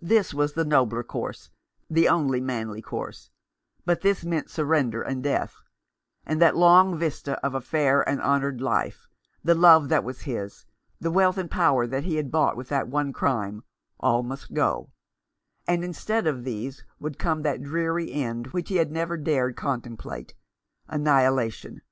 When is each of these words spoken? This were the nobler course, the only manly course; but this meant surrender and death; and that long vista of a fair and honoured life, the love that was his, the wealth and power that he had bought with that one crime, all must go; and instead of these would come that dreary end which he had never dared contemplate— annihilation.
This 0.00 0.32
were 0.32 0.46
the 0.46 0.64
nobler 0.64 1.02
course, 1.02 1.50
the 1.90 2.08
only 2.08 2.40
manly 2.40 2.80
course; 2.80 3.28
but 3.84 4.00
this 4.00 4.24
meant 4.24 4.48
surrender 4.48 5.02
and 5.02 5.22
death; 5.22 5.58
and 6.24 6.40
that 6.40 6.56
long 6.56 6.96
vista 6.98 7.32
of 7.44 7.54
a 7.54 7.60
fair 7.60 8.00
and 8.08 8.18
honoured 8.22 8.62
life, 8.62 9.06
the 9.44 9.54
love 9.54 9.90
that 9.90 10.04
was 10.04 10.22
his, 10.22 10.64
the 11.00 11.10
wealth 11.10 11.36
and 11.36 11.50
power 11.50 11.86
that 11.86 12.04
he 12.04 12.14
had 12.16 12.30
bought 12.30 12.56
with 12.56 12.70
that 12.70 12.88
one 12.88 13.12
crime, 13.12 13.62
all 14.00 14.22
must 14.22 14.54
go; 14.54 14.90
and 15.68 15.84
instead 15.84 16.26
of 16.26 16.42
these 16.44 16.86
would 16.98 17.18
come 17.18 17.42
that 17.42 17.62
dreary 17.62 18.10
end 18.12 18.46
which 18.54 18.70
he 18.70 18.76
had 18.76 18.90
never 18.90 19.18
dared 19.18 19.54
contemplate— 19.54 20.34
annihilation. 20.88 21.82